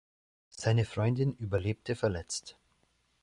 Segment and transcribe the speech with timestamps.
[0.49, 2.57] Seine Freundin überlebte verletzt.